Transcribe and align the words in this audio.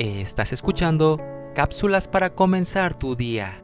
Estás 0.00 0.54
escuchando 0.54 1.18
cápsulas 1.54 2.08
para 2.08 2.34
comenzar 2.34 2.94
tu 2.94 3.16
día. 3.16 3.62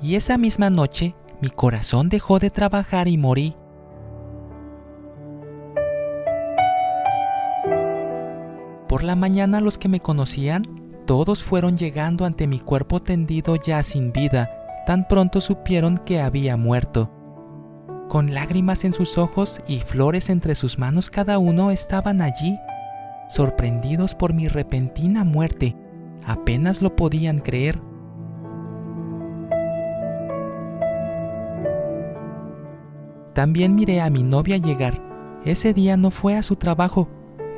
Y 0.00 0.14
esa 0.14 0.38
misma 0.38 0.70
noche 0.70 1.16
mi 1.40 1.50
corazón 1.50 2.08
dejó 2.08 2.38
de 2.38 2.50
trabajar 2.50 3.08
y 3.08 3.18
morí. 3.18 3.56
Por 8.88 9.02
la 9.02 9.16
mañana 9.16 9.60
los 9.60 9.76
que 9.76 9.88
me 9.88 9.98
conocían, 9.98 11.02
todos 11.04 11.42
fueron 11.42 11.76
llegando 11.76 12.24
ante 12.26 12.46
mi 12.46 12.60
cuerpo 12.60 13.02
tendido 13.02 13.56
ya 13.56 13.82
sin 13.82 14.12
vida, 14.12 14.55
tan 14.86 15.06
pronto 15.06 15.40
supieron 15.40 15.98
que 15.98 16.20
había 16.20 16.56
muerto. 16.56 17.10
Con 18.08 18.32
lágrimas 18.32 18.84
en 18.84 18.92
sus 18.92 19.18
ojos 19.18 19.60
y 19.66 19.80
flores 19.80 20.30
entre 20.30 20.54
sus 20.54 20.78
manos 20.78 21.10
cada 21.10 21.38
uno 21.38 21.72
estaban 21.72 22.22
allí, 22.22 22.56
sorprendidos 23.28 24.14
por 24.14 24.32
mi 24.32 24.46
repentina 24.46 25.24
muerte, 25.24 25.76
apenas 26.24 26.80
lo 26.80 26.94
podían 26.94 27.38
creer. 27.38 27.80
También 33.34 33.74
miré 33.74 34.00
a 34.00 34.08
mi 34.08 34.22
novia 34.22 34.56
llegar. 34.56 35.02
Ese 35.44 35.74
día 35.74 35.96
no 35.96 36.10
fue 36.10 36.36
a 36.36 36.42
su 36.42 36.56
trabajo, 36.56 37.08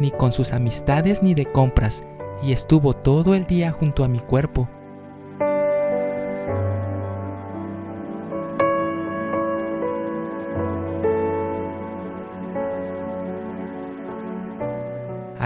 ni 0.00 0.10
con 0.10 0.32
sus 0.32 0.52
amistades 0.52 1.22
ni 1.22 1.34
de 1.34 1.46
compras, 1.52 2.02
y 2.42 2.52
estuvo 2.52 2.94
todo 2.94 3.34
el 3.34 3.46
día 3.46 3.70
junto 3.70 4.02
a 4.02 4.08
mi 4.08 4.18
cuerpo. 4.18 4.68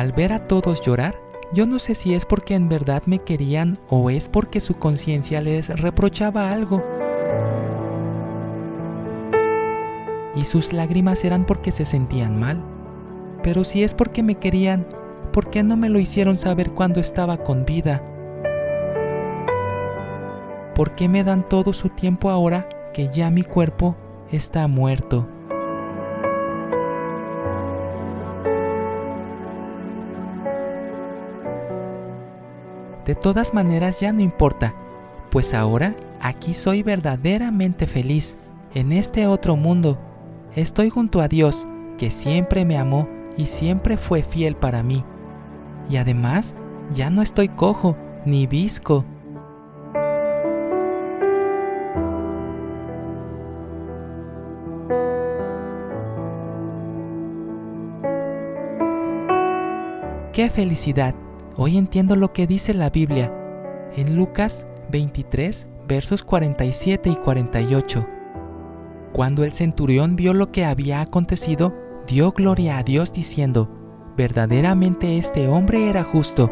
Al 0.03 0.11
ver 0.11 0.33
a 0.33 0.49
todos 0.49 0.81
llorar, 0.81 1.15
yo 1.53 1.65
no 1.65 1.79
sé 1.79 1.95
si 1.95 2.13
es 2.13 2.27
porque 2.27 2.57
en 2.57 2.69
verdad 2.69 3.05
me 3.07 3.21
querían 3.21 3.79
o 3.89 4.11
es 4.11 4.29
porque 4.29 4.59
su 4.59 4.75
conciencia 4.75 5.41
les 5.41 5.69
reprochaba 5.69 6.51
algo. 6.51 6.85
Y 10.35 10.45
sus 10.45 10.73
lágrimas 10.73 11.25
eran 11.25 11.47
porque 11.47 11.71
se 11.71 11.85
sentían 11.85 12.37
mal. 12.37 12.65
Pero 13.45 13.63
si 13.63 13.85
es 13.85 13.95
porque 13.95 14.25
me 14.25 14.35
querían, 14.35 14.89
¿por 15.33 15.51
qué 15.51 15.63
no 15.63 15.77
me 15.77 15.89
lo 15.89 16.01
hicieron 16.01 16.37
saber 16.37 16.73
cuando 16.73 16.99
estaba 16.99 17.37
con 17.37 17.65
vida? 17.65 18.03
¿Por 20.75 20.97
qué 20.97 21.09
me 21.09 21.23
dan 21.23 21.49
todo 21.49 21.73
su 21.73 21.91
tiempo 21.91 22.29
ahora 22.29 22.69
que 22.93 23.09
ya 23.11 23.31
mi 23.31 23.45
cuerpo 23.45 23.95
está 24.33 24.67
muerto? 24.67 25.29
De 33.07 33.15
todas 33.15 33.53
maneras 33.53 34.01
ya 34.01 34.13
no 34.13 34.21
importa, 34.21 34.75
pues 35.31 35.55
ahora 35.55 35.97
aquí 36.21 36.55
soy 36.55 36.83
verdaderamente 36.83 37.87
feliz, 37.87 38.39
en 38.75 38.93
este 38.93 39.27
otro 39.27 39.57
mundo. 39.57 39.99
Estoy 40.55 40.89
junto 40.89 41.21
a 41.21 41.29
Dios, 41.29 41.67
que 41.99 42.11
siempre 42.11 42.65
me 42.65 42.79
amó 42.79 43.09
y 43.37 43.47
siempre 43.47 43.97
fue 43.97 44.23
fiel 44.23 44.57
para 44.57 44.83
mí. 44.83 45.05
Y 45.91 45.97
además, 45.97 46.55
ya 46.95 47.11
no 47.11 47.23
estoy 47.23 47.49
cojo 47.49 47.97
ni 48.25 48.47
visco. 48.47 49.05
¡Qué 60.33 60.49
felicidad! 60.49 61.22
Hoy 61.57 61.77
entiendo 61.77 62.17
lo 62.17 62.33
que 62.33 62.47
dice 62.47 62.73
la 62.73 62.89
Biblia 62.89 63.31
en 63.95 64.17
Lucas 64.17 64.67
23, 64.91 65.67
versos 65.87 66.25
47 66.25 67.11
y 67.11 67.17
48. 67.17 68.09
Cuando 69.13 69.45
el 69.45 69.53
centurión 69.53 70.17
vio 70.17 70.33
lo 70.33 70.51
que 70.51 70.65
había 70.65 71.03
acontecido, 71.03 71.75
dio 72.09 72.33
gloria 72.33 72.79
a 72.79 72.83
Dios 72.83 73.13
diciendo, 73.13 73.71
verdaderamente 74.17 75.19
este 75.19 75.47
hombre 75.49 75.91
era 75.91 76.05
justo. 76.05 76.51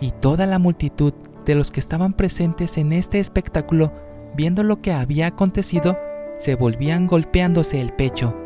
Y 0.00 0.12
toda 0.12 0.46
la 0.46 0.60
multitud 0.60 1.12
de 1.44 1.56
los 1.56 1.72
que 1.72 1.80
estaban 1.80 2.12
presentes 2.12 2.78
en 2.78 2.92
este 2.92 3.18
espectáculo, 3.18 3.92
viendo 4.36 4.62
lo 4.62 4.80
que 4.80 4.92
había 4.92 5.26
acontecido, 5.26 5.98
se 6.38 6.54
volvían 6.54 7.08
golpeándose 7.08 7.80
el 7.80 7.92
pecho. 7.92 8.36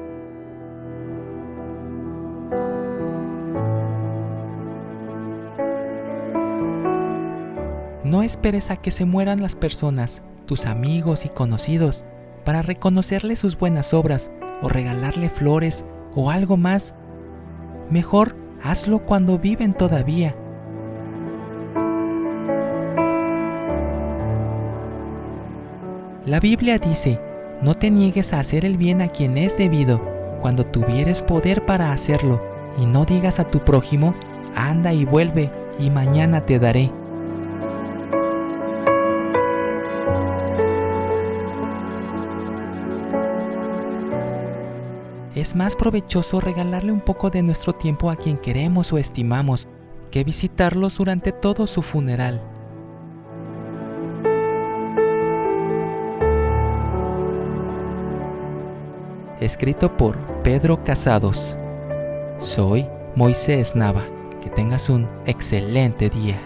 No 8.14 8.22
esperes 8.22 8.70
a 8.70 8.76
que 8.76 8.92
se 8.92 9.06
mueran 9.06 9.42
las 9.42 9.56
personas, 9.56 10.22
tus 10.46 10.66
amigos 10.66 11.24
y 11.24 11.30
conocidos, 11.30 12.04
para 12.44 12.62
reconocerle 12.62 13.34
sus 13.34 13.58
buenas 13.58 13.92
obras 13.92 14.30
o 14.62 14.68
regalarle 14.68 15.28
flores 15.28 15.84
o 16.14 16.30
algo 16.30 16.56
más. 16.56 16.94
Mejor 17.90 18.36
hazlo 18.62 19.04
cuando 19.04 19.40
viven 19.40 19.74
todavía. 19.74 20.36
La 26.24 26.38
Biblia 26.38 26.78
dice, 26.78 27.20
no 27.62 27.74
te 27.74 27.90
niegues 27.90 28.32
a 28.32 28.38
hacer 28.38 28.64
el 28.64 28.76
bien 28.76 29.02
a 29.02 29.08
quien 29.08 29.36
es 29.36 29.58
debido, 29.58 30.00
cuando 30.40 30.64
tuvieres 30.64 31.20
poder 31.20 31.66
para 31.66 31.90
hacerlo, 31.90 32.40
y 32.78 32.86
no 32.86 33.06
digas 33.06 33.40
a 33.40 33.50
tu 33.50 33.64
prójimo, 33.64 34.14
anda 34.54 34.92
y 34.92 35.04
vuelve, 35.04 35.50
y 35.80 35.90
mañana 35.90 36.46
te 36.46 36.60
daré. 36.60 36.92
Es 45.34 45.56
más 45.56 45.74
provechoso 45.74 46.40
regalarle 46.40 46.92
un 46.92 47.00
poco 47.00 47.30
de 47.30 47.42
nuestro 47.42 47.72
tiempo 47.72 48.10
a 48.10 48.16
quien 48.16 48.38
queremos 48.38 48.92
o 48.92 48.98
estimamos 48.98 49.68
que 50.10 50.22
visitarlos 50.22 50.98
durante 50.98 51.32
todo 51.32 51.66
su 51.66 51.82
funeral. 51.82 52.40
Escrito 59.40 59.96
por 59.96 60.16
Pedro 60.42 60.82
Casados. 60.82 61.58
Soy 62.38 62.86
Moisés 63.16 63.74
Nava. 63.74 64.02
Que 64.40 64.50
tengas 64.50 64.88
un 64.88 65.08
excelente 65.26 66.08
día. 66.10 66.38